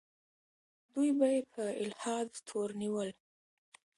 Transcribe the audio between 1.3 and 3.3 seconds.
یې په الحاد تورنول.